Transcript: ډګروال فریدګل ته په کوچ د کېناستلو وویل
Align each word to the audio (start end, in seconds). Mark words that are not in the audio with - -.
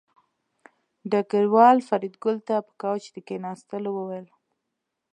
ډګروال 1.11 1.77
فریدګل 1.87 2.37
ته 2.47 2.55
په 2.67 2.71
کوچ 2.81 3.03
د 3.15 3.17
کېناستلو 3.27 3.89
وویل 3.95 4.27